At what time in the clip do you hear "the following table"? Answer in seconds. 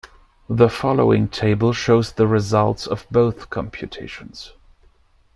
0.49-1.73